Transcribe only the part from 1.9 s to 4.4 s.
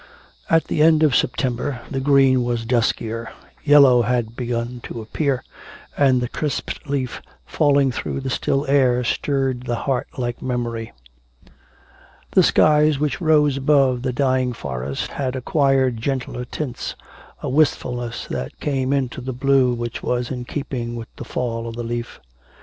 the green was duskier, yellow had